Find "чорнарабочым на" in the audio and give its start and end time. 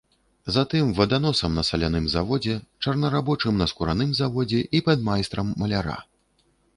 2.85-3.67